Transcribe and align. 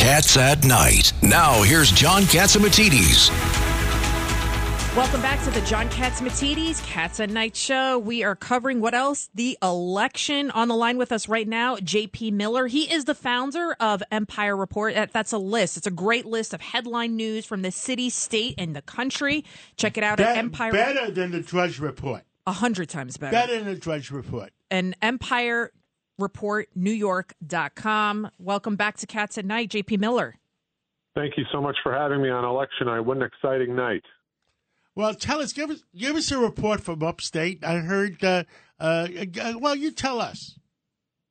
Cats 0.00 0.38
at 0.38 0.64
Night. 0.64 1.12
Now, 1.22 1.60
here's 1.62 1.92
John 1.92 2.22
Catsimatidis. 2.22 3.28
Welcome 4.96 5.20
back 5.20 5.44
to 5.44 5.50
the 5.50 5.60
John 5.66 5.90
Catsimatidis 5.90 6.82
Cats 6.86 7.20
at 7.20 7.28
Night 7.28 7.54
show. 7.54 7.98
We 7.98 8.24
are 8.24 8.34
covering 8.34 8.80
what 8.80 8.94
else? 8.94 9.28
The 9.34 9.58
election. 9.62 10.50
On 10.52 10.68
the 10.68 10.74
line 10.74 10.96
with 10.96 11.12
us 11.12 11.28
right 11.28 11.46
now, 11.46 11.76
JP 11.76 12.32
Miller. 12.32 12.66
He 12.66 12.90
is 12.90 13.04
the 13.04 13.14
founder 13.14 13.76
of 13.78 14.02
Empire 14.10 14.56
Report. 14.56 14.94
That's 15.12 15.32
a 15.32 15.38
list. 15.38 15.76
It's 15.76 15.86
a 15.86 15.90
great 15.90 16.24
list 16.24 16.54
of 16.54 16.62
headline 16.62 17.14
news 17.14 17.44
from 17.44 17.60
the 17.60 17.70
city, 17.70 18.08
state, 18.08 18.54
and 18.56 18.74
the 18.74 18.80
country. 18.80 19.44
Check 19.76 19.98
it 19.98 20.02
out 20.02 20.16
Be- 20.16 20.24
at 20.24 20.38
Empire. 20.38 20.72
Better 20.72 21.10
than 21.10 21.30
the 21.30 21.40
Drudge 21.40 21.78
Report. 21.78 22.22
A 22.46 22.52
hundred 22.52 22.88
times 22.88 23.18
better. 23.18 23.32
Better 23.32 23.58
than 23.58 23.66
the 23.66 23.78
Drudge 23.78 24.10
Report. 24.10 24.50
And 24.70 24.96
Empire 25.02 25.72
Report 26.20 26.68
New 26.74 26.90
York.com. 26.90 28.30
Welcome 28.38 28.76
back 28.76 28.96
to 28.98 29.06
Cats 29.06 29.38
at 29.38 29.44
Night, 29.44 29.70
JP 29.70 29.98
Miller. 29.98 30.36
Thank 31.14 31.36
you 31.36 31.44
so 31.52 31.60
much 31.60 31.76
for 31.82 31.92
having 31.92 32.22
me 32.22 32.30
on 32.30 32.44
election 32.44 32.86
night. 32.86 33.00
What 33.00 33.16
an 33.16 33.24
exciting 33.24 33.74
night. 33.74 34.04
Well, 34.94 35.14
tell 35.14 35.40
us, 35.40 35.52
give 35.52 35.70
us, 35.70 35.82
give 35.96 36.16
us 36.16 36.30
a 36.30 36.38
report 36.38 36.80
from 36.80 37.02
upstate. 37.02 37.64
I 37.64 37.76
heard. 37.78 38.22
Uh, 38.22 38.44
uh, 38.78 39.08
uh, 39.40 39.54
well, 39.58 39.74
you 39.74 39.90
tell 39.90 40.20
us. 40.20 40.58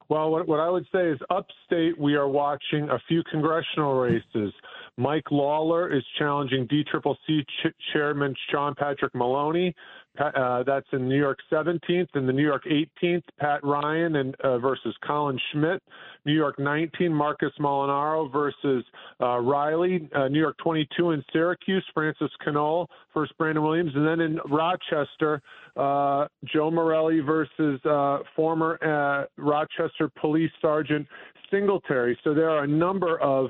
Well, 0.09 0.31
what, 0.31 0.47
what 0.47 0.59
I 0.59 0.69
would 0.69 0.87
say 0.91 1.09
is 1.09 1.19
upstate, 1.29 1.99
we 1.99 2.15
are 2.15 2.27
watching 2.27 2.89
a 2.89 2.99
few 3.07 3.23
congressional 3.31 3.93
races. 3.99 4.51
Mike 4.97 5.31
Lawler 5.31 5.95
is 5.95 6.03
challenging 6.17 6.67
DCCC 6.67 7.43
ch- 7.43 7.73
Chairman 7.93 8.35
Sean 8.51 8.73
Patrick 8.75 9.13
Maloney. 9.13 9.73
Uh, 10.19 10.63
that's 10.63 10.87
in 10.91 11.07
New 11.07 11.17
York 11.17 11.39
17th 11.51 12.07
and 12.13 12.27
the 12.27 12.33
New 12.33 12.43
York 12.43 12.63
18th. 12.65 13.23
Pat 13.39 13.63
Ryan 13.63 14.17
and 14.17 14.35
uh, 14.43 14.57
versus 14.59 14.95
Colin 15.05 15.39
Schmitt. 15.51 15.81
New 16.25 16.33
York 16.33 16.59
19, 16.59 17.13
Marcus 17.13 17.51
Molinaro 17.59 18.31
versus 18.31 18.83
uh, 19.21 19.39
Riley. 19.39 20.09
Uh, 20.13 20.27
New 20.27 20.39
York 20.39 20.57
22 20.57 21.11
in 21.11 21.23
Syracuse, 21.31 21.85
Francis 21.93 22.31
Conole 22.45 22.87
versus 23.13 23.33
Brandon 23.37 23.63
Williams, 23.63 23.91
and 23.95 24.05
then 24.05 24.19
in 24.19 24.39
Rochester, 24.49 25.41
uh, 25.77 26.27
Joe 26.45 26.69
Morelle 26.69 27.23
versus 27.25 27.79
uh, 27.85 28.19
former 28.35 29.27
Rochester 29.37 30.09
Police 30.19 30.51
Sergeant 30.61 31.07
Singletary. 31.49 32.17
So 32.23 32.33
there 32.33 32.49
are 32.49 32.63
a 32.63 32.67
number 32.67 33.19
of 33.21 33.49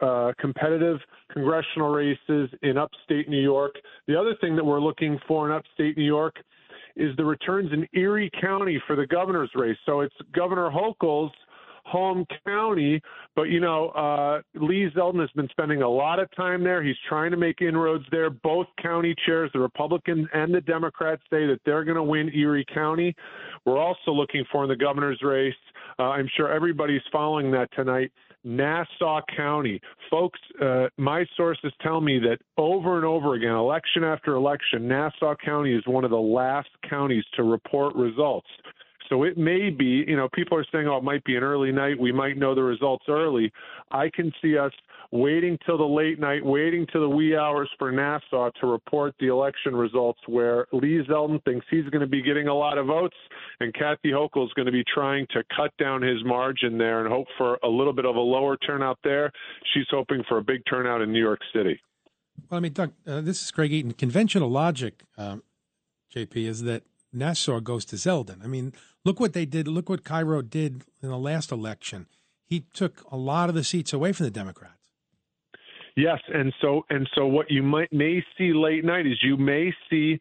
uh, 0.00 0.32
competitive 0.38 0.98
congressional 1.32 1.90
races 1.90 2.48
in 2.62 2.78
upstate 2.78 3.28
New 3.28 3.42
York. 3.42 3.74
The 4.06 4.18
other 4.18 4.34
thing 4.40 4.56
that 4.56 4.64
we're 4.64 4.80
looking 4.80 5.18
for 5.26 5.48
in 5.48 5.56
upstate 5.56 5.96
New 5.96 6.04
York 6.04 6.36
is 6.96 7.14
the 7.16 7.24
returns 7.24 7.70
in 7.72 7.86
Erie 7.92 8.30
County 8.40 8.80
for 8.86 8.96
the 8.96 9.06
governor's 9.06 9.50
race. 9.54 9.76
So 9.84 10.00
it's 10.00 10.14
Governor 10.34 10.70
Hochul's 10.70 11.32
home 11.86 12.26
county, 12.44 13.00
but 13.36 13.44
you 13.44 13.60
know, 13.60 13.90
uh, 13.90 14.40
Lee 14.54 14.90
Zeldin 14.96 15.20
has 15.20 15.30
been 15.36 15.48
spending 15.50 15.82
a 15.82 15.88
lot 15.88 16.18
of 16.18 16.28
time 16.34 16.64
there. 16.64 16.82
He's 16.82 16.96
trying 17.08 17.30
to 17.30 17.36
make 17.36 17.62
inroads 17.62 18.04
there. 18.10 18.28
Both 18.28 18.66
county 18.82 19.14
chairs, 19.24 19.50
the 19.52 19.60
Republicans 19.60 20.26
and 20.32 20.52
the 20.52 20.60
Democrats, 20.60 21.22
say 21.30 21.46
that 21.46 21.60
they're 21.64 21.84
going 21.84 21.96
to 21.96 22.02
win 22.02 22.30
Erie 22.34 22.66
County. 22.74 23.14
We're 23.64 23.78
also 23.78 24.10
looking 24.10 24.44
for 24.50 24.64
in 24.64 24.68
the 24.68 24.76
governor's 24.76 25.22
race. 25.22 25.54
Uh, 25.98 26.04
I'm 26.04 26.28
sure 26.36 26.52
everybody's 26.52 27.02
following 27.12 27.50
that 27.52 27.68
tonight. 27.74 28.10
Nassau 28.46 29.20
County. 29.36 29.80
Folks, 30.08 30.38
uh, 30.62 30.86
my 30.96 31.26
sources 31.36 31.72
tell 31.82 32.00
me 32.00 32.20
that 32.20 32.38
over 32.56 32.96
and 32.96 33.04
over 33.04 33.34
again, 33.34 33.50
election 33.50 34.04
after 34.04 34.34
election, 34.34 34.86
Nassau 34.86 35.34
County 35.44 35.74
is 35.74 35.82
one 35.86 36.04
of 36.04 36.10
the 36.10 36.16
last 36.16 36.68
counties 36.88 37.24
to 37.34 37.42
report 37.42 37.94
results. 37.96 38.46
So 39.08 39.22
it 39.22 39.36
may 39.36 39.70
be, 39.70 40.04
you 40.06 40.16
know, 40.16 40.28
people 40.32 40.58
are 40.58 40.66
saying, 40.72 40.86
oh, 40.88 40.98
it 40.98 41.04
might 41.04 41.24
be 41.24 41.36
an 41.36 41.42
early 41.42 41.72
night. 41.72 41.98
We 41.98 42.12
might 42.12 42.36
know 42.36 42.54
the 42.54 42.62
results 42.62 43.04
early. 43.08 43.52
I 43.90 44.10
can 44.14 44.32
see 44.42 44.58
us 44.58 44.72
waiting 45.12 45.58
till 45.64 45.78
the 45.78 45.84
late 45.84 46.18
night, 46.18 46.44
waiting 46.44 46.86
till 46.90 47.02
the 47.02 47.08
wee 47.08 47.36
hours 47.36 47.70
for 47.78 47.92
Nassau 47.92 48.50
to 48.60 48.66
report 48.66 49.14
the 49.20 49.28
election 49.28 49.74
results, 49.74 50.18
where 50.26 50.66
Lee 50.72 51.00
Zeldin 51.08 51.42
thinks 51.44 51.64
he's 51.70 51.84
going 51.84 52.00
to 52.00 52.06
be 52.06 52.22
getting 52.22 52.48
a 52.48 52.54
lot 52.54 52.78
of 52.78 52.86
votes, 52.86 53.16
and 53.60 53.72
Kathy 53.74 54.10
Hochul 54.10 54.46
is 54.46 54.52
going 54.54 54.66
to 54.66 54.72
be 54.72 54.84
trying 54.92 55.26
to 55.30 55.42
cut 55.56 55.70
down 55.78 56.02
his 56.02 56.24
margin 56.24 56.78
there 56.78 57.04
and 57.04 57.12
hope 57.12 57.26
for 57.38 57.58
a 57.62 57.68
little 57.68 57.92
bit 57.92 58.04
of 58.04 58.16
a 58.16 58.20
lower 58.20 58.56
turnout 58.56 58.98
there. 59.04 59.30
She's 59.74 59.86
hoping 59.90 60.22
for 60.28 60.38
a 60.38 60.42
big 60.42 60.62
turnout 60.68 61.00
in 61.00 61.12
New 61.12 61.22
York 61.22 61.40
City. 61.54 61.80
Well, 62.50 62.58
I 62.58 62.60
mean, 62.60 62.72
Doug, 62.72 62.92
uh, 63.06 63.20
this 63.20 63.42
is 63.42 63.50
Greg 63.50 63.72
Eaton. 63.72 63.92
Conventional 63.92 64.50
logic, 64.50 65.04
um, 65.16 65.42
JP, 66.14 66.36
is 66.36 66.62
that 66.64 66.82
Nassau 67.16 67.60
goes 67.60 67.84
to 67.86 67.96
Zeldin. 67.96 68.44
I 68.44 68.46
mean, 68.46 68.72
look 69.04 69.18
what 69.18 69.32
they 69.32 69.46
did. 69.46 69.66
Look 69.66 69.88
what 69.88 70.04
Cairo 70.04 70.42
did 70.42 70.84
in 71.02 71.08
the 71.08 71.18
last 71.18 71.50
election. 71.50 72.06
He 72.44 72.60
took 72.72 73.04
a 73.10 73.16
lot 73.16 73.48
of 73.48 73.54
the 73.54 73.64
seats 73.64 73.92
away 73.92 74.12
from 74.12 74.24
the 74.24 74.30
Democrats. 74.30 74.74
Yes, 75.96 76.20
and 76.32 76.52
so 76.60 76.84
and 76.90 77.08
so 77.14 77.26
what 77.26 77.50
you 77.50 77.62
might 77.62 77.90
may 77.90 78.22
see 78.36 78.52
late 78.52 78.84
night 78.84 79.06
is 79.06 79.18
you 79.22 79.38
may 79.38 79.72
see 79.88 80.20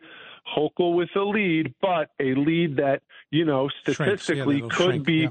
Hochul 0.55 0.95
with 0.95 1.09
a 1.15 1.21
lead, 1.21 1.73
but 1.81 2.11
a 2.19 2.33
lead 2.33 2.77
that 2.77 3.01
you 3.29 3.43
know 3.43 3.69
statistically 3.81 4.61
yeah, 4.61 4.67
could 4.69 4.85
shrink, 4.85 5.05
be 5.05 5.13
yeah. 5.13 5.29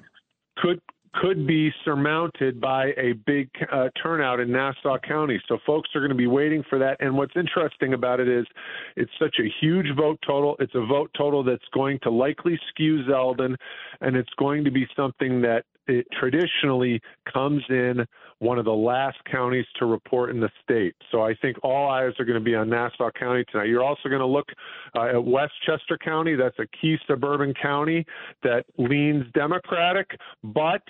could 0.59 0.81
could 1.21 1.47
be 1.47 1.71
surmounted 1.85 2.61
by 2.61 2.87
a 2.97 3.13
big 3.27 3.49
uh, 3.73 3.89
turnout 4.03 4.41
in 4.41 4.51
Nassau 4.51 4.99
County. 5.07 5.41
So 5.49 5.59
folks 5.67 5.91
are 5.95 6.01
going 6.01 6.11
to 6.11 6.17
be 6.17 6.27
waiting 6.27 6.63
for 6.69 6.79
that. 6.79 6.97
And 7.01 7.17
what's 7.17 7.35
interesting 7.37 7.95
about 7.95 8.21
it 8.21 8.29
is 8.29 8.47
it's 8.97 9.13
such 9.19 9.37
a 9.41 9.49
huge 9.61 9.87
vote 9.97 10.19
total. 10.27 10.57
It's 10.59 10.75
a 10.75 10.85
vote 10.87 11.11
total 11.17 11.45
that's 11.45 11.65
going 11.73 11.99
to 12.03 12.11
likely 12.11 12.59
skew 12.71 13.05
Zeldin, 13.05 13.55
and 14.01 14.17
it's 14.17 14.33
going 14.39 14.65
to 14.65 14.71
be 14.71 14.87
something 14.97 15.41
that 15.43 15.65
it 15.87 16.07
traditionally 16.19 17.01
comes 17.33 17.63
in 17.69 18.07
one 18.39 18.59
of 18.59 18.65
the 18.65 18.73
last 18.73 19.19
counties 19.31 19.67
to 19.79 19.87
report 19.87 20.31
in 20.31 20.41
the 20.41 20.51
state. 20.63 20.95
So 21.11 21.23
I 21.23 21.35
think 21.35 21.57
all 21.63 21.89
eyes 21.89 22.13
are 22.19 22.25
going 22.25 22.39
to 22.39 22.45
be 22.45 22.55
on 22.55 22.69
Nassau 22.69 23.11
County 23.19 23.45
tonight. 23.51 23.69
You're 23.69 23.85
also 23.85 24.09
going 24.09 24.21
to 24.21 24.27
look 24.27 24.49
uh, 24.95 25.09
at 25.15 25.25
Westchester 25.25 25.99
County. 25.99 26.35
That's 26.35 26.59
a 26.59 26.67
key 26.81 26.97
suburban 27.07 27.55
county 27.61 28.05
that 28.43 28.65
leans 28.79 29.25
Democratic, 29.35 30.11
but 30.43 30.83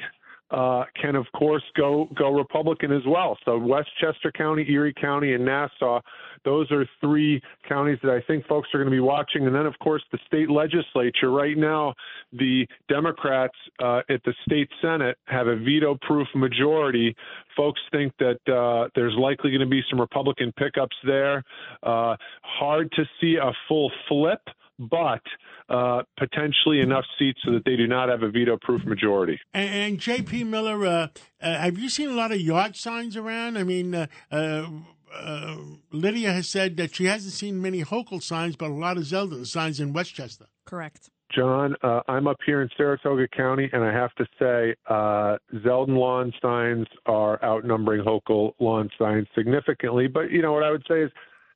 uh, 0.55 0.85
can 1.01 1.17
of 1.17 1.27
course 1.37 1.65
go 1.77 2.09
go 2.17 2.31
Republican 2.31 2.93
as 2.93 3.03
well. 3.07 3.37
So 3.45 3.59
Westchester 3.59 4.31
County, 4.31 4.65
Erie 4.69 4.95
County, 4.95 5.35
and 5.35 5.45
Nassau, 5.45 6.01
those 6.45 6.71
are 6.71 6.87
three 7.01 7.43
counties 7.69 7.99
that 8.03 8.13
I 8.13 8.21
think 8.27 8.47
folks 8.47 8.69
are 8.73 8.79
going 8.79 8.91
to 8.91 8.95
be 8.95 9.01
watching. 9.01 9.47
And 9.47 9.55
then 9.55 9.67
of 9.67 9.77
course 9.81 10.03
the 10.13 10.19
state 10.27 10.49
legislature. 10.49 11.31
Right 11.31 11.59
now, 11.59 11.95
the 12.33 12.67
Democrats 12.89 13.57
uh, 13.83 14.03
at 14.09 14.23
the 14.25 14.35
state 14.47 14.69
senate 14.81 15.19
have 15.27 15.49
a 15.49 15.57
veto-proof 15.57 16.29
majority. 16.37 17.17
Folks 17.57 17.81
think 17.91 18.13
that 18.19 18.39
uh, 18.53 18.89
there's 18.95 19.15
likely 19.19 19.51
going 19.51 19.61
to 19.61 19.67
be 19.67 19.83
some 19.91 20.01
Republican 20.01 20.53
pickups 20.57 20.97
there. 21.05 21.43
Uh, 21.83 22.15
hard 22.43 22.93
to 22.93 23.05
see 23.21 23.37
a 23.43 23.51
full 23.67 23.91
flip 24.09 24.41
but 24.79 25.23
uh, 25.69 26.03
potentially 26.19 26.81
enough 26.81 27.05
seats 27.19 27.41
so 27.45 27.53
that 27.53 27.65
they 27.65 27.77
do 27.77 27.87
not 27.87 28.09
have 28.09 28.23
a 28.23 28.31
veto-proof 28.31 28.85
majority. 28.85 29.39
And, 29.53 29.75
and 29.75 29.99
J.P. 29.99 30.45
Miller, 30.45 30.85
uh, 30.87 31.09
uh, 31.41 31.59
have 31.59 31.79
you 31.79 31.89
seen 31.89 32.09
a 32.11 32.15
lot 32.15 32.33
of 32.33 32.41
yard 32.41 32.77
signs 32.77 33.17
around? 33.17 33.57
I 33.57 33.65
mean, 33.65 33.95
uh, 33.95 34.07
uh, 34.31 34.67
uh, 35.15 35.57
Lydia 35.93 36.33
has 36.33 36.49
said 36.49 36.77
that 36.77 36.95
she 36.95 37.05
hasn't 37.05 37.35
seen 37.35 37.63
many 37.63 37.83
Hochul 37.83 38.23
signs, 38.23 38.57
but 38.57 38.71
a 38.71 38.75
lot 38.75 38.97
of 38.97 39.05
Zeldin 39.05 39.47
signs 39.47 39.81
in 39.81 39.93
Westchester. 39.93 40.47
Correct. 40.65 41.11
John, 41.35 41.75
uh, 41.83 42.01
I'm 42.07 42.29
up 42.29 42.37
here 42.47 42.63
in 42.63 42.69
Saratoga 42.77 43.27
County, 43.29 43.69
and 43.73 43.83
I 43.83 43.93
have 43.93 44.15
to 44.15 44.27
say, 44.39 44.75
uh, 44.89 45.37
Zeldin 45.65 45.97
lawn 45.97 46.33
signs 46.41 46.87
are 47.07 47.43
outnumbering 47.43 48.05
Hochul 48.05 48.53
lawn 48.61 48.89
signs 48.99 49.27
significantly. 49.35 50.07
But 50.07 50.31
you 50.31 50.43
know 50.43 50.53
what 50.53 50.63
I 50.63 50.71
would 50.71 50.85
say 50.89 51.03
is 51.03 51.11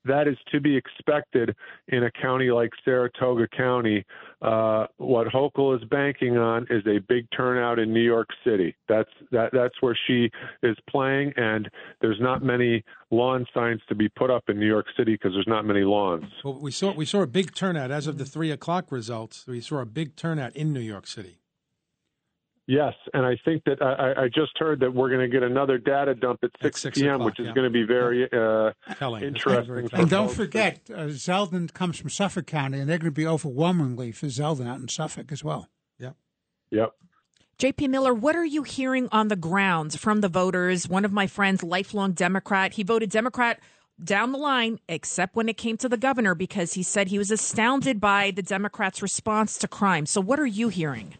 that 0.08 0.28
is 0.28 0.36
to 0.52 0.60
be 0.60 0.76
expected 0.76 1.54
in 1.88 2.04
a 2.04 2.10
county 2.10 2.50
like 2.50 2.70
Saratoga 2.84 3.46
County. 3.48 4.04
Uh, 4.42 4.86
what 4.98 5.26
Hochul 5.28 5.76
is 5.76 5.84
banking 5.88 6.36
on 6.36 6.66
is 6.70 6.82
a 6.86 6.98
big 7.08 7.26
turnout 7.36 7.78
in 7.78 7.92
New 7.92 8.02
York 8.02 8.28
City. 8.44 8.74
That's 8.88 9.10
that 9.30 9.50
that's 9.52 9.74
where 9.80 9.98
she 10.06 10.30
is 10.62 10.76
playing, 10.88 11.32
and 11.36 11.68
there's 12.00 12.20
not 12.20 12.42
many 12.42 12.84
lawn 13.10 13.46
signs 13.54 13.80
to 13.88 13.94
be 13.94 14.08
put 14.08 14.30
up 14.30 14.44
in 14.48 14.58
New 14.58 14.66
York 14.66 14.86
City 14.96 15.14
because 15.14 15.32
there's 15.32 15.48
not 15.48 15.64
many 15.64 15.80
lawns. 15.80 16.24
Well, 16.44 16.58
we 16.60 16.70
saw 16.70 16.92
we 16.92 17.04
saw 17.04 17.22
a 17.22 17.26
big 17.26 17.54
turnout 17.54 17.90
as 17.90 18.06
of 18.06 18.18
the 18.18 18.24
three 18.24 18.50
o'clock 18.50 18.90
results. 18.90 19.46
We 19.46 19.60
saw 19.60 19.78
a 19.78 19.86
big 19.86 20.16
turnout 20.16 20.54
in 20.56 20.72
New 20.72 20.80
York 20.80 21.06
City. 21.06 21.38
Yes, 22.68 22.92
and 23.14 23.24
I 23.24 23.38
think 23.46 23.64
that 23.64 23.80
I, 23.80 24.24
I 24.24 24.28
just 24.28 24.52
heard 24.58 24.80
that 24.80 24.92
we're 24.92 25.08
going 25.08 25.22
to 25.22 25.28
get 25.28 25.42
another 25.42 25.78
data 25.78 26.14
dump 26.14 26.40
at 26.42 26.50
6, 26.62 26.82
6 26.82 26.98
p.m., 26.98 27.24
which 27.24 27.40
is 27.40 27.46
yeah. 27.46 27.54
going 27.54 27.64
to 27.64 27.70
be 27.70 27.82
very 27.82 28.24
uh, 28.30 28.72
Telling. 28.98 29.24
Interesting. 29.24 29.64
very 29.66 29.88
telling. 29.88 30.02
And 30.02 30.10
don't 30.10 30.30
forget, 30.30 30.82
uh, 30.90 31.06
Zeldin 31.06 31.72
comes 31.72 31.98
from 31.98 32.10
Suffolk 32.10 32.46
County, 32.46 32.78
and 32.78 32.86
they're 32.86 32.98
going 32.98 33.10
to 33.10 33.16
be 33.16 33.26
overwhelmingly 33.26 34.12
for 34.12 34.26
Zeldin 34.26 34.68
out 34.68 34.80
in 34.80 34.88
Suffolk 34.88 35.32
as 35.32 35.42
well. 35.42 35.70
Yep. 35.98 36.16
Yep. 36.70 36.92
JP 37.58 37.88
Miller, 37.88 38.12
what 38.12 38.36
are 38.36 38.44
you 38.44 38.64
hearing 38.64 39.08
on 39.12 39.28
the 39.28 39.36
grounds 39.36 39.96
from 39.96 40.20
the 40.20 40.28
voters? 40.28 40.86
One 40.86 41.06
of 41.06 41.12
my 41.12 41.26
friends, 41.26 41.62
lifelong 41.62 42.12
Democrat, 42.12 42.74
he 42.74 42.82
voted 42.82 43.08
Democrat 43.08 43.60
down 44.04 44.30
the 44.30 44.38
line, 44.38 44.78
except 44.90 45.34
when 45.34 45.48
it 45.48 45.56
came 45.56 45.78
to 45.78 45.88
the 45.88 45.96
governor, 45.96 46.34
because 46.34 46.74
he 46.74 46.82
said 46.82 47.08
he 47.08 47.18
was 47.18 47.30
astounded 47.30 47.98
by 47.98 48.30
the 48.30 48.42
Democrats' 48.42 49.00
response 49.00 49.56
to 49.56 49.68
crime. 49.68 50.04
So, 50.04 50.20
what 50.20 50.38
are 50.38 50.46
you 50.46 50.68
hearing? 50.68 51.14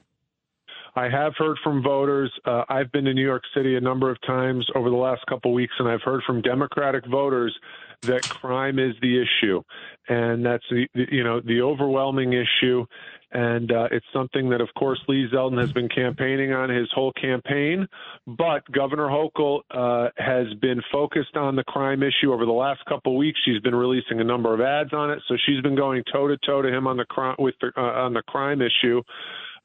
I 0.99 1.09
have 1.09 1.35
heard 1.39 1.59
from 1.63 1.81
voters. 1.81 2.33
Uh, 2.45 2.65
I've 2.69 2.91
been 2.91 3.05
to 3.05 3.15
New 3.15 3.25
York 3.25 3.45
City 3.55 3.77
a 3.77 3.81
number 3.81 4.11
of 4.11 4.21
times 4.23 4.67
over 4.75 4.91
the 4.91 4.97
last 4.97 5.25
couple 5.27 5.53
weeks, 5.53 5.73
and 5.79 5.89
I've 5.89 6.03
heard 6.03 6.25
from 6.27 6.43
Democratic 6.43 7.07
voters 7.07 7.57
that 8.03 8.29
crime 8.29 8.81
is 8.81 8.97
the 9.01 9.23
issue, 9.23 9.63
and 10.09 10.45
that's 10.45 10.65
the 10.71 10.89
you 10.95 11.23
know 11.23 11.41
the 11.41 11.63
overwhelming 11.63 12.33
issue. 12.33 12.85
And 13.31 13.71
uh, 13.71 13.89
it's 13.93 14.07
something 14.13 14.49
that, 14.49 14.63
of 14.63 14.71
course, 14.77 14.99
Lee 15.07 15.29
Zeldin 15.33 15.61
has 15.61 15.71
been 15.71 15.89
campaigning 15.89 16.53
on 16.53 16.71
his 16.71 16.89
whole 16.95 17.13
campaign. 17.13 17.87
But 18.27 18.65
Governor 18.73 19.09
Hochul 19.09 19.61
uh, 19.71 20.09
has 20.17 20.47
been 20.63 20.81
focused 20.91 21.37
on 21.37 21.55
the 21.55 21.65
crime 21.65 22.03
issue 22.03 22.33
over 22.33 22.47
the 22.47 22.53
last 22.53 22.83
couple 22.87 23.19
weeks. 23.19 23.39
She's 23.45 23.61
been 23.61 23.75
releasing 23.75 24.21
a 24.21 24.25
number 24.25 24.55
of 24.55 24.63
ads 24.63 24.95
on 24.95 25.11
it, 25.11 25.19
so 25.29 25.37
she's 25.47 25.61
been 25.61 25.77
going 25.77 26.03
toe 26.11 26.27
to 26.27 26.39
toe 26.39 26.63
to 26.63 26.75
him 26.75 26.87
on 26.87 26.97
the 26.97 27.05
crime 27.05 27.37
with 27.39 27.55
the, 27.61 27.71
uh, 27.77 27.83
on 27.83 28.15
the 28.15 28.23
crime 28.23 28.63
issue. 28.63 29.03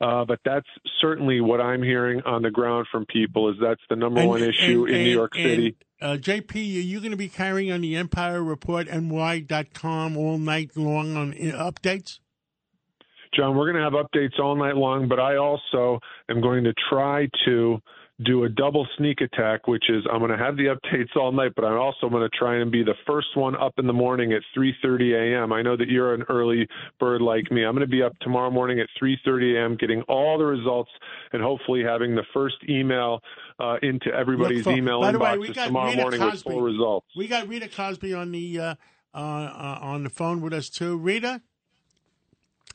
Uh, 0.03 0.25
but 0.25 0.39
that's 0.43 0.67
certainly 0.99 1.39
what 1.39 1.61
I'm 1.61 1.81
hearing 1.81 2.21
on 2.25 2.41
the 2.41 2.51
ground 2.51 2.87
from 2.91 3.05
people 3.05 3.49
is 3.49 3.55
that's 3.61 3.81
the 3.89 3.95
number 3.95 4.19
And- 4.19 4.29
one 4.29 4.43
issue 4.43 4.85
and- 4.85 4.89
in 4.95 5.03
New 5.03 5.05
and- 5.05 5.07
York 5.11 5.35
City. 5.35 5.75
and, 6.01 6.11
uh, 6.11 6.17
JP, 6.17 6.55
are 6.77 6.81
you 6.81 6.99
going 6.99 7.11
to 7.11 7.17
be 7.17 7.29
carrying 7.29 7.71
on 7.71 7.79
the 7.81 7.95
Empire 7.95 8.43
Report 8.43 8.87
NY.com 8.89 10.17
all 10.17 10.37
night 10.37 10.71
long 10.75 11.15
on 11.15 11.31
uh, 11.31 11.71
updates? 11.71 12.19
John, 13.33 13.55
we're 13.55 13.71
going 13.71 13.77
to 13.77 13.89
have 13.89 13.93
updates 13.93 14.39
all 14.39 14.55
night 14.55 14.75
long, 14.75 15.07
but 15.07 15.19
I 15.19 15.37
also 15.37 15.99
am 16.29 16.41
going 16.41 16.65
to 16.65 16.73
try 16.89 17.27
to 17.45 17.79
do 18.23 18.43
a 18.43 18.49
double 18.49 18.87
sneak 18.97 19.21
attack, 19.21 19.67
which 19.67 19.89
is 19.89 20.03
I'm 20.11 20.19
going 20.19 20.31
to 20.31 20.37
have 20.37 20.55
the 20.55 20.65
updates 20.65 21.15
all 21.15 21.31
night, 21.31 21.53
but 21.55 21.65
I'm 21.65 21.79
also 21.79 22.09
going 22.09 22.21
to 22.21 22.37
try 22.37 22.57
and 22.57 22.71
be 22.71 22.83
the 22.83 22.93
first 23.07 23.27
one 23.35 23.55
up 23.55 23.73
in 23.77 23.87
the 23.87 23.93
morning 23.93 24.33
at 24.33 24.41
3:30 24.55 25.35
a.m. 25.41 25.51
I 25.51 25.61
know 25.61 25.75
that 25.75 25.87
you're 25.89 26.13
an 26.13 26.23
early 26.29 26.67
bird 26.99 27.21
like 27.21 27.51
me. 27.51 27.63
I'm 27.65 27.73
going 27.73 27.81
to 27.85 27.91
be 27.91 28.03
up 28.03 28.13
tomorrow 28.21 28.51
morning 28.51 28.79
at 28.79 28.87
3:30 29.01 29.55
a.m. 29.55 29.77
getting 29.77 30.01
all 30.03 30.37
the 30.37 30.45
results 30.45 30.91
and 31.31 31.41
hopefully 31.41 31.83
having 31.83 32.15
the 32.15 32.23
first 32.33 32.55
email 32.69 33.19
uh, 33.59 33.77
into 33.81 34.13
everybody's 34.13 34.63
for- 34.63 34.71
email 34.73 35.01
by 35.01 35.11
the 35.11 35.19
way, 35.19 35.37
we 35.37 35.49
inboxes 35.49 35.55
got 35.55 35.65
tomorrow 35.67 35.89
Rita 35.89 36.01
morning 36.01 36.21
with 36.21 36.31
Cosby. 36.31 36.49
full 36.51 36.61
results. 36.61 37.07
We 37.15 37.27
got 37.27 37.47
Rita 37.47 37.67
Cosby 37.67 38.13
on 38.13 38.31
the 38.31 38.59
uh, 38.59 38.75
uh, 39.15 39.17
uh, 39.17 39.79
on 39.81 40.03
the 40.03 40.09
phone 40.09 40.41
with 40.41 40.53
us 40.53 40.69
too. 40.69 40.97
Rita, 40.97 41.41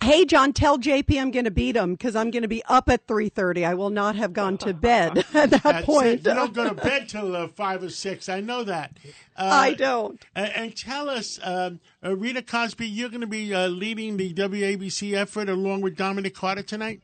Hey, 0.00 0.24
John, 0.24 0.52
tell 0.52 0.78
JP 0.78 1.20
I'm 1.20 1.30
going 1.32 1.44
to 1.44 1.50
beat 1.50 1.74
him 1.74 1.94
because 1.94 2.14
I'm 2.14 2.30
going 2.30 2.42
to 2.42 2.48
be 2.48 2.62
up 2.68 2.88
at 2.88 3.06
3.30. 3.08 3.66
I 3.66 3.74
will 3.74 3.90
not 3.90 4.14
have 4.14 4.32
gone 4.32 4.56
to 4.58 4.72
bed 4.72 5.18
at 5.34 5.50
that 5.50 5.62
that's 5.62 5.84
point. 5.86 6.06
it. 6.06 6.26
You 6.26 6.34
don't 6.34 6.54
go 6.54 6.68
to 6.68 6.74
bed 6.74 7.08
till 7.08 7.34
uh, 7.34 7.48
five 7.48 7.82
or 7.82 7.90
six. 7.90 8.28
I 8.28 8.40
know 8.40 8.62
that. 8.62 8.96
Uh, 9.36 9.48
I 9.52 9.74
don't. 9.74 10.24
And, 10.36 10.52
and 10.54 10.76
tell 10.76 11.10
us, 11.10 11.40
um, 11.42 11.80
uh, 12.04 12.14
Rita 12.14 12.42
Cosby, 12.42 12.86
you're 12.86 13.08
going 13.08 13.22
to 13.22 13.26
be 13.26 13.52
uh, 13.52 13.66
leading 13.66 14.16
the 14.18 14.32
WABC 14.32 15.14
effort 15.14 15.48
along 15.48 15.80
with 15.80 15.96
Dominic 15.96 16.34
Carter 16.34 16.62
tonight. 16.62 17.00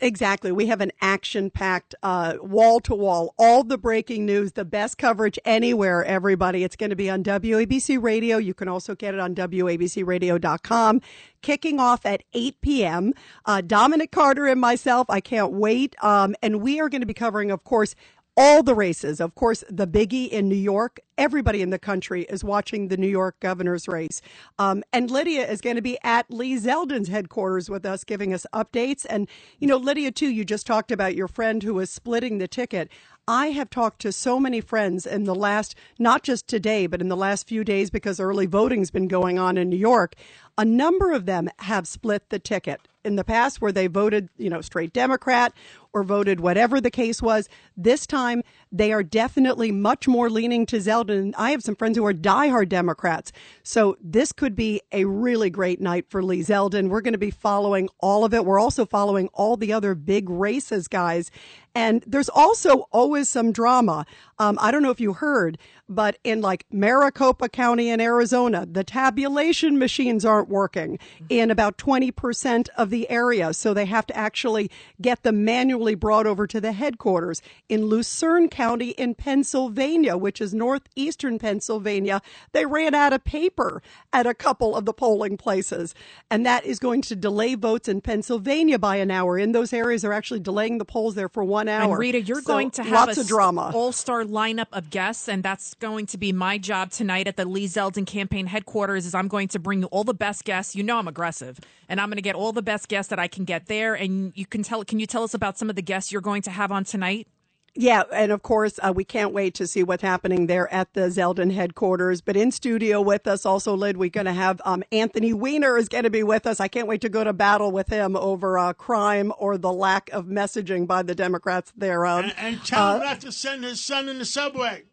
Exactly. 0.00 0.50
We 0.50 0.66
have 0.66 0.80
an 0.80 0.90
action 1.00 1.50
packed, 1.50 1.94
wall 2.02 2.80
to 2.80 2.94
wall, 2.94 3.32
all 3.38 3.62
the 3.62 3.78
breaking 3.78 4.26
news, 4.26 4.52
the 4.52 4.64
best 4.64 4.98
coverage 4.98 5.38
anywhere, 5.44 6.04
everybody. 6.04 6.64
It's 6.64 6.74
going 6.74 6.90
to 6.90 6.96
be 6.96 7.08
on 7.08 7.22
WABC 7.22 8.02
Radio. 8.02 8.36
You 8.38 8.54
can 8.54 8.66
also 8.66 8.96
get 8.96 9.14
it 9.14 9.20
on 9.20 9.36
WABCRadio.com. 9.36 11.00
Kicking 11.42 11.78
off 11.78 12.04
at 12.06 12.22
8 12.32 12.60
p.m. 12.60 13.12
Uh, 13.44 13.60
Dominic 13.60 14.10
Carter 14.10 14.46
and 14.46 14.60
myself, 14.60 15.08
I 15.10 15.20
can't 15.20 15.52
wait. 15.52 15.94
Um, 16.02 16.34
and 16.42 16.60
we 16.60 16.80
are 16.80 16.88
going 16.88 17.02
to 17.02 17.06
be 17.06 17.14
covering, 17.14 17.50
of 17.50 17.62
course, 17.64 17.94
all 18.36 18.62
the 18.62 18.74
races. 18.74 19.20
Of 19.20 19.34
course, 19.34 19.62
the 19.68 19.86
biggie 19.86 20.28
in 20.28 20.48
New 20.48 20.54
York. 20.56 21.00
Everybody 21.16 21.62
in 21.62 21.70
the 21.70 21.78
country 21.78 22.22
is 22.22 22.42
watching 22.42 22.88
the 22.88 22.96
New 22.96 23.08
York 23.08 23.36
governor's 23.40 23.86
race. 23.86 24.20
Um, 24.58 24.82
and 24.92 25.10
Lydia 25.10 25.48
is 25.48 25.60
going 25.60 25.76
to 25.76 25.82
be 25.82 25.96
at 26.02 26.30
Lee 26.30 26.56
Zeldin's 26.58 27.08
headquarters 27.08 27.70
with 27.70 27.86
us, 27.86 28.02
giving 28.02 28.34
us 28.34 28.46
updates. 28.52 29.06
And, 29.08 29.28
you 29.58 29.68
know, 29.68 29.76
Lydia, 29.76 30.10
too, 30.10 30.28
you 30.28 30.44
just 30.44 30.66
talked 30.66 30.90
about 30.90 31.14
your 31.14 31.28
friend 31.28 31.62
who 31.62 31.74
was 31.74 31.90
splitting 31.90 32.38
the 32.38 32.48
ticket. 32.48 32.90
I 33.26 33.48
have 33.48 33.70
talked 33.70 34.00
to 34.02 34.12
so 34.12 34.38
many 34.38 34.60
friends 34.60 35.06
in 35.06 35.24
the 35.24 35.34
last, 35.34 35.74
not 35.98 36.22
just 36.22 36.46
today, 36.46 36.86
but 36.86 37.00
in 37.00 37.08
the 37.08 37.16
last 37.16 37.48
few 37.48 37.64
days 37.64 37.88
because 37.88 38.20
early 38.20 38.46
voting's 38.46 38.90
been 38.90 39.08
going 39.08 39.38
on 39.38 39.56
in 39.56 39.70
New 39.70 39.78
York. 39.78 40.14
A 40.56 40.64
number 40.64 41.12
of 41.12 41.26
them 41.26 41.48
have 41.60 41.88
split 41.88 42.30
the 42.30 42.38
ticket 42.38 42.80
in 43.04 43.16
the 43.16 43.24
past 43.24 43.60
where 43.60 43.72
they 43.72 43.86
voted, 43.86 44.28
you 44.38 44.48
know, 44.48 44.60
straight 44.60 44.92
Democrat 44.92 45.52
or 45.92 46.02
voted 46.02 46.40
whatever 46.40 46.80
the 46.80 46.90
case 46.90 47.22
was. 47.22 47.48
This 47.76 48.06
time 48.06 48.42
they 48.72 48.92
are 48.92 49.02
definitely 49.02 49.70
much 49.70 50.08
more 50.08 50.28
leaning 50.28 50.66
to 50.66 50.78
Zeldin. 50.78 51.32
I 51.38 51.52
have 51.52 51.62
some 51.62 51.76
friends 51.76 51.96
who 51.96 52.04
are 52.04 52.12
diehard 52.12 52.68
Democrats. 52.68 53.30
So 53.62 53.96
this 54.02 54.32
could 54.32 54.56
be 54.56 54.80
a 54.90 55.04
really 55.04 55.50
great 55.50 55.80
night 55.80 56.06
for 56.08 56.22
Lee 56.22 56.40
Zeldin. 56.40 56.88
We're 56.88 57.00
going 57.00 57.12
to 57.12 57.18
be 57.18 57.30
following 57.30 57.88
all 58.00 58.24
of 58.24 58.34
it. 58.34 58.44
We're 58.44 58.58
also 58.58 58.84
following 58.84 59.28
all 59.32 59.56
the 59.56 59.72
other 59.72 59.94
big 59.94 60.28
races, 60.28 60.88
guys. 60.88 61.30
And 61.76 62.02
there's 62.06 62.28
also 62.28 62.86
always 62.90 63.28
some 63.28 63.52
drama. 63.52 64.06
Um, 64.38 64.58
I 64.60 64.70
don't 64.70 64.82
know 64.82 64.90
if 64.90 65.00
you 65.00 65.12
heard, 65.12 65.58
but 65.88 66.18
in 66.24 66.40
like 66.40 66.64
Maricopa 66.70 67.48
County 67.48 67.90
in 67.90 68.00
Arizona, 68.00 68.66
the 68.66 68.84
tabulation 68.84 69.78
machines 69.78 70.24
aren't 70.24 70.43
working 70.48 70.98
in 71.28 71.50
about 71.50 71.78
20% 71.78 72.68
of 72.76 72.90
the 72.90 73.08
area. 73.10 73.52
So 73.54 73.74
they 73.74 73.86
have 73.86 74.06
to 74.06 74.16
actually 74.16 74.70
get 75.00 75.22
them 75.22 75.44
manually 75.44 75.94
brought 75.94 76.26
over 76.26 76.46
to 76.46 76.60
the 76.60 76.72
headquarters. 76.72 77.42
In 77.68 77.86
Luzerne 77.86 78.48
County 78.48 78.90
in 78.90 79.14
Pennsylvania, 79.14 80.16
which 80.16 80.40
is 80.40 80.52
northeastern 80.52 81.38
Pennsylvania, 81.38 82.20
they 82.52 82.66
ran 82.66 82.94
out 82.94 83.12
of 83.12 83.24
paper 83.24 83.82
at 84.12 84.26
a 84.26 84.34
couple 84.34 84.74
of 84.74 84.84
the 84.84 84.92
polling 84.92 85.36
places. 85.36 85.94
And 86.30 86.44
that 86.46 86.64
is 86.64 86.78
going 86.78 87.02
to 87.02 87.16
delay 87.16 87.54
votes 87.54 87.88
in 87.88 88.00
Pennsylvania 88.00 88.78
by 88.78 88.96
an 88.96 89.10
hour. 89.10 89.38
In 89.38 89.52
those 89.52 89.72
areas, 89.72 90.02
they're 90.02 90.12
actually 90.12 90.40
delaying 90.40 90.78
the 90.78 90.84
polls 90.84 91.14
there 91.14 91.28
for 91.28 91.44
one 91.44 91.68
hour. 91.68 91.92
And 91.92 91.98
Rita, 91.98 92.20
you're 92.20 92.42
So 92.42 92.46
going 92.46 92.70
to 92.72 92.82
have 92.82 92.92
lots 92.92 93.18
a 93.18 93.20
of 93.20 93.28
drama. 93.28 93.70
all-star 93.74 94.24
lineup 94.24 94.66
of 94.72 94.90
guests, 94.90 95.28
and 95.28 95.42
that's 95.42 95.74
going 95.74 96.06
to 96.06 96.18
be 96.18 96.32
my 96.32 96.58
job 96.58 96.90
tonight 96.90 97.28
at 97.28 97.36
the 97.36 97.44
Lee 97.44 97.66
Zeldin 97.66 98.06
campaign 98.06 98.46
headquarters. 98.46 99.06
Is 99.06 99.14
I'm 99.14 99.28
going 99.28 99.48
to 99.48 99.58
bring 99.58 99.82
you 99.82 99.86
all 99.86 100.04
the 100.04 100.14
best 100.14 100.33
guests. 100.42 100.74
You 100.74 100.82
know 100.82 100.98
I'm 100.98 101.06
aggressive, 101.06 101.60
and 101.88 102.00
I'm 102.00 102.08
going 102.08 102.16
to 102.16 102.22
get 102.22 102.34
all 102.34 102.52
the 102.52 102.62
best 102.62 102.88
guests 102.88 103.10
that 103.10 103.18
I 103.18 103.28
can 103.28 103.44
get 103.44 103.66
there. 103.66 103.94
And 103.94 104.32
you 104.34 104.46
can 104.46 104.62
tell. 104.62 104.84
Can 104.84 104.98
you 104.98 105.06
tell 105.06 105.22
us 105.22 105.34
about 105.34 105.58
some 105.58 105.70
of 105.70 105.76
the 105.76 105.82
guests 105.82 106.10
you're 106.10 106.22
going 106.22 106.42
to 106.42 106.50
have 106.50 106.72
on 106.72 106.84
tonight? 106.84 107.28
Yeah, 107.76 108.04
and 108.12 108.30
of 108.30 108.42
course, 108.42 108.78
uh, 108.84 108.92
we 108.94 109.04
can't 109.04 109.32
wait 109.32 109.54
to 109.54 109.66
see 109.66 109.82
what's 109.82 110.02
happening 110.02 110.46
there 110.46 110.72
at 110.72 110.94
the 110.94 111.08
Zeldin 111.08 111.52
headquarters. 111.52 112.20
But 112.20 112.36
in 112.36 112.52
studio 112.52 113.00
with 113.00 113.26
us, 113.26 113.44
also, 113.44 113.76
Lid, 113.76 113.96
we're 113.96 114.10
going 114.10 114.26
to 114.26 114.32
have 114.32 114.62
um, 114.64 114.84
Anthony 114.92 115.32
Weiner 115.32 115.76
is 115.76 115.88
going 115.88 116.04
to 116.04 116.10
be 116.10 116.22
with 116.22 116.46
us. 116.46 116.60
I 116.60 116.68
can't 116.68 116.86
wait 116.86 117.00
to 117.00 117.08
go 117.08 117.24
to 117.24 117.32
battle 117.32 117.72
with 117.72 117.88
him 117.88 118.14
over 118.14 118.58
uh, 118.58 118.74
crime 118.74 119.32
or 119.38 119.58
the 119.58 119.72
lack 119.72 120.08
of 120.12 120.26
messaging 120.26 120.86
by 120.86 121.02
the 121.02 121.16
Democrats 121.16 121.72
thereof. 121.76 122.24
And, 122.24 122.34
and 122.38 122.64
tell 122.64 122.94
him 122.94 123.00
not 123.00 123.20
to 123.22 123.32
send 123.32 123.64
his 123.64 123.84
son 123.84 124.08
in 124.08 124.18
the 124.18 124.24
subway. 124.24 124.84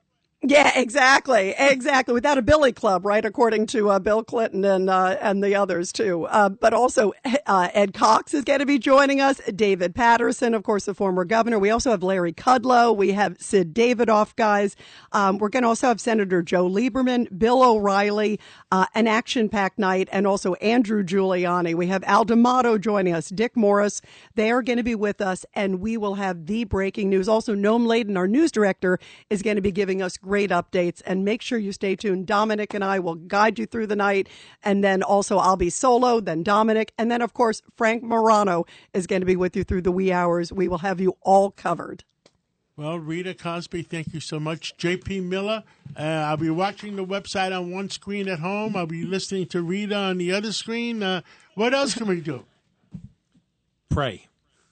Yeah, 0.43 0.71
exactly, 0.75 1.53
exactly. 1.57 2.13
Without 2.15 2.37
a 2.37 2.41
Billy 2.41 2.71
Club, 2.71 3.05
right? 3.05 3.25
According 3.25 3.67
to 3.67 3.89
uh, 3.91 3.99
Bill 3.99 4.23
Clinton 4.23 4.65
and 4.65 4.89
uh, 4.89 5.17
and 5.21 5.43
the 5.43 5.55
others 5.55 5.91
too. 5.93 6.25
Uh, 6.27 6.49
but 6.49 6.73
also, 6.73 7.13
uh, 7.51 7.67
Ed 7.73 7.93
Cox 7.93 8.33
is 8.33 8.45
going 8.45 8.61
to 8.61 8.65
be 8.65 8.79
joining 8.79 9.19
us. 9.19 9.41
David 9.53 9.93
Paterson, 9.93 10.53
of 10.53 10.63
course, 10.63 10.85
the 10.85 10.93
former 10.93 11.25
governor. 11.25 11.59
We 11.59 11.69
also 11.69 11.91
have 11.91 12.01
Larry 12.01 12.31
Kudlow. 12.31 12.95
We 12.95 13.11
have 13.11 13.35
Sid 13.41 13.73
Davidoff, 13.73 14.37
guys. 14.37 14.77
Um, 15.11 15.37
we're 15.37 15.49
going 15.49 15.63
to 15.63 15.67
also 15.67 15.89
have 15.89 15.99
Senator 15.99 16.41
Joe 16.41 16.65
Lieberman, 16.65 17.27
Bill 17.37 17.61
O'Reilly, 17.61 18.39
uh, 18.71 18.85
an 18.95 19.05
action-packed 19.05 19.77
night, 19.77 20.07
and 20.13 20.25
also 20.25 20.53
Andrew 20.55 21.03
Giuliani. 21.03 21.75
We 21.75 21.87
have 21.87 22.05
Al 22.05 22.23
D'Amato 22.23 22.77
joining 22.77 23.13
us, 23.13 23.27
Dick 23.27 23.57
Morris. 23.57 24.01
They 24.35 24.49
are 24.49 24.61
going 24.61 24.77
to 24.77 24.83
be 24.83 24.95
with 24.95 25.19
us, 25.19 25.45
and 25.53 25.81
we 25.81 25.97
will 25.97 26.15
have 26.15 26.45
the 26.45 26.63
breaking 26.63 27.09
news. 27.09 27.27
Also, 27.27 27.53
Noam 27.53 27.85
Laden, 27.85 28.15
our 28.15 28.29
news 28.29 28.53
director, 28.53 28.97
is 29.29 29.41
going 29.41 29.57
to 29.57 29.61
be 29.61 29.73
giving 29.73 30.01
us 30.01 30.15
great 30.15 30.51
updates. 30.51 31.01
And 31.05 31.25
make 31.25 31.41
sure 31.41 31.59
you 31.59 31.73
stay 31.73 31.97
tuned. 31.97 32.27
Dominic 32.27 32.73
and 32.73 32.81
I 32.81 32.99
will 32.99 33.15
guide 33.15 33.59
you 33.59 33.65
through 33.65 33.87
the 33.87 33.97
night. 33.97 34.29
And 34.63 34.85
then 34.85 35.03
also 35.03 35.37
I'll 35.37 35.57
be 35.57 35.69
solo, 35.69 36.21
then 36.21 36.43
Dominic. 36.43 36.93
And 36.97 37.11
then, 37.11 37.21
of 37.21 37.33
course, 37.33 37.40
Frank 37.75 38.03
Morano 38.03 38.65
is 38.93 39.07
going 39.07 39.21
to 39.21 39.25
be 39.25 39.35
with 39.35 39.55
you 39.55 39.63
through 39.63 39.81
the 39.81 39.91
wee 39.91 40.11
hours. 40.11 40.51
We 40.51 40.67
will 40.67 40.79
have 40.79 41.01
you 41.01 41.17
all 41.21 41.51
covered. 41.51 42.03
Well, 42.77 42.99
Rita 42.99 43.33
Cosby, 43.33 43.83
thank 43.83 44.13
you 44.13 44.19
so 44.19 44.39
much. 44.39 44.75
JP 44.77 45.23
Miller, 45.23 45.63
uh, 45.97 46.01
I'll 46.01 46.37
be 46.37 46.49
watching 46.49 46.95
the 46.95 47.05
website 47.05 47.55
on 47.55 47.69
one 47.69 47.89
screen 47.89 48.27
at 48.27 48.39
home. 48.39 48.75
I'll 48.75 48.85
be 48.85 49.03
listening 49.03 49.47
to 49.47 49.61
Rita 49.61 49.95
on 49.95 50.17
the 50.17 50.31
other 50.31 50.51
screen. 50.51 51.03
Uh, 51.03 51.21
what 51.55 51.73
else 51.73 51.93
can 51.93 52.07
we 52.07 52.21
do? 52.21 52.45
Pray. 53.89 54.27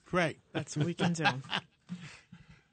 Pray. 0.06 0.38
That's 0.52 0.76
what 0.76 0.86
we 0.86 0.94
can 0.94 1.12
do. 1.12 1.24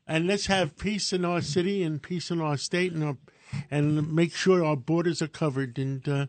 And 0.08 0.26
let's 0.26 0.46
have 0.46 0.78
peace 0.78 1.12
in 1.12 1.26
our 1.26 1.42
city 1.42 1.84
and 1.84 2.02
peace 2.02 2.32
in 2.32 2.40
our 2.40 2.56
state 2.56 2.94
and, 2.94 3.04
our, 3.04 3.18
and 3.70 4.14
make 4.14 4.34
sure 4.34 4.64
our 4.64 4.78
borders 4.78 5.22
are 5.22 5.28
covered. 5.28 5.78
And 5.78 6.08
uh, 6.08 6.28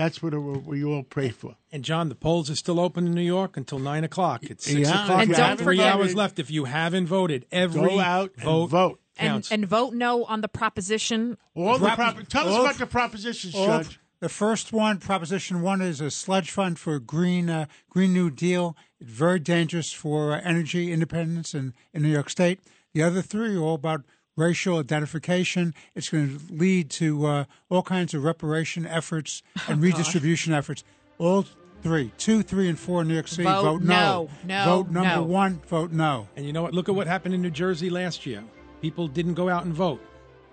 that's 0.00 0.22
what 0.22 0.34
we 0.66 0.82
all 0.84 1.02
pray 1.02 1.28
for. 1.28 1.56
And 1.70 1.84
John, 1.84 2.08
the 2.08 2.14
polls 2.14 2.50
are 2.50 2.56
still 2.56 2.80
open 2.80 3.06
in 3.06 3.12
New 3.14 3.20
York 3.22 3.56
until 3.56 3.78
nine 3.78 4.02
o'clock. 4.04 4.44
It's 4.44 4.64
six 4.64 4.88
Yeah, 4.88 5.04
o'clock. 5.04 5.22
And 5.22 5.30
don't 5.32 5.40
have 5.40 5.58
three 5.58 5.76
forget- 5.76 5.94
hours 5.94 6.14
left. 6.14 6.38
If 6.38 6.50
you 6.50 6.64
haven't 6.64 7.06
voted, 7.06 7.46
every 7.52 7.80
Go 7.88 8.00
out 8.00 8.32
and 8.36 8.44
vote, 8.44 8.66
vote. 8.70 9.00
and, 9.18 9.28
counts. 9.28 9.52
and 9.52 9.66
vote 9.66 9.92
no 9.94 10.24
on 10.24 10.40
the 10.40 10.48
proposition. 10.48 11.36
All 11.54 11.78
the 11.78 11.86
Prop- 11.86 11.96
prop- 12.14 12.28
tell 12.28 12.48
us 12.48 12.58
about 12.60 12.78
the 12.78 12.86
propositions, 12.86 13.52
Judge. 13.54 14.00
the 14.20 14.28
first 14.28 14.72
one, 14.72 14.98
Proposition 14.98 15.60
One, 15.62 15.80
is 15.82 16.00
a 16.00 16.10
sludge 16.10 16.50
fund 16.50 16.78
for 16.78 16.98
green 16.98 17.50
uh, 17.50 17.66
Green 17.90 18.12
New 18.14 18.30
Deal, 18.30 18.76
It's 19.00 19.10
very 19.10 19.38
dangerous 19.38 19.92
for 19.92 20.32
uh, 20.34 20.40
energy 20.42 20.92
independence 20.92 21.54
in, 21.54 21.74
in 21.92 22.02
New 22.02 22.08
York 22.10 22.30
State. 22.30 22.60
The 22.94 23.02
other 23.02 23.22
three 23.22 23.54
are 23.56 23.60
all 23.60 23.74
about 23.76 24.02
racial 24.36 24.78
identification. 24.78 25.74
It's 25.94 26.08
going 26.08 26.38
to 26.38 26.52
lead 26.54 26.90
to 26.90 27.26
uh, 27.26 27.44
all 27.68 27.82
kinds 27.82 28.14
of 28.14 28.24
reparation 28.24 28.86
efforts 28.86 29.42
and 29.68 29.80
redistribution 29.82 30.52
efforts. 30.52 30.84
All 31.18 31.44
three, 31.82 32.12
two, 32.18 32.42
three, 32.42 32.68
and 32.68 32.78
four 32.78 33.02
in 33.02 33.08
New 33.08 33.14
York 33.14 33.28
City 33.28 33.44
Vote 33.44 33.62
vote 33.62 33.82
no. 33.82 34.28
No, 34.44 34.64
Vote 34.64 34.90
number 34.90 35.16
no. 35.16 35.22
one, 35.22 35.60
vote 35.68 35.92
no. 35.92 36.28
And 36.36 36.46
you 36.46 36.52
know 36.52 36.62
what? 36.62 36.74
Look 36.74 36.88
at 36.88 36.94
what 36.94 37.06
happened 37.06 37.34
in 37.34 37.42
New 37.42 37.50
Jersey 37.50 37.90
last 37.90 38.26
year. 38.26 38.42
People 38.80 39.08
didn't 39.08 39.34
go 39.34 39.48
out 39.48 39.64
and 39.64 39.74
vote. 39.74 40.00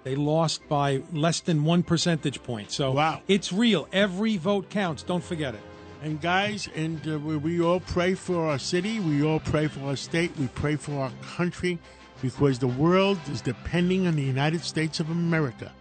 They 0.03 0.15
lost 0.15 0.67
by 0.69 1.01
less 1.11 1.41
than 1.41 1.65
one 1.65 1.83
percentage 1.83 2.41
point. 2.43 2.71
So 2.71 2.91
Wow. 2.91 3.21
it's 3.27 3.51
real. 3.51 3.87
Every 3.91 4.37
vote 4.37 4.69
counts. 4.69 5.03
Don't 5.03 5.23
forget 5.23 5.53
it. 5.53 5.61
And 6.01 6.21
guys, 6.21 6.69
and 6.75 7.05
uh, 7.07 7.19
we, 7.19 7.35
we 7.37 7.61
all 7.61 7.79
pray 7.81 8.13
for 8.13 8.45
our 8.49 8.59
city. 8.59 8.99
We 8.99 9.23
all 9.23 9.39
pray 9.39 9.67
for 9.67 9.81
our 9.81 9.95
state. 9.95 10.31
We 10.37 10.47
pray 10.49 10.75
for 10.77 10.93
our 10.93 11.11
country 11.35 11.79
because 12.21 12.59
the 12.59 12.67
world 12.67 13.19
is 13.31 13.41
depending 13.41 14.07
on 14.07 14.15
the 14.15 14.23
United 14.23 14.63
States 14.63 14.99
of 14.99 15.09
America. 15.09 15.71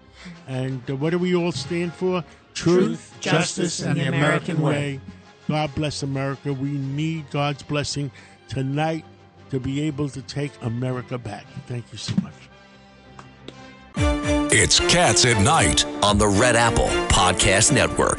And 0.49 0.83
uh, 0.91 0.97
what 0.97 1.11
do 1.11 1.19
we 1.19 1.35
all 1.35 1.53
stand 1.53 1.95
for? 1.95 2.25
Truth, 2.55 3.15
justice, 3.21 3.81
and 3.81 3.99
the 3.99 4.07
American 4.07 4.61
way. 4.61 5.01
God 5.49 5.75
bless 5.75 6.03
America. 6.03 6.53
We 6.53 6.71
need 6.71 7.31
God's 7.31 7.63
blessing 7.63 8.11
tonight 8.49 9.05
to 9.51 9.61
be 9.61 9.83
able 9.83 10.09
to 10.09 10.23
take 10.23 10.53
America 10.63 11.19
back. 11.19 11.47
Thank 11.67 11.93
you 11.93 11.99
so 11.99 12.15
much. 12.23 12.33
It's 14.53 14.81
Cats 14.81 15.25
at 15.25 15.41
Night. 15.43 15.85
on 16.03 16.19
the 16.19 16.29
Red 16.29 16.57
Apple 16.57 16.89
Podcast 17.09 17.73
Network. 17.73 18.19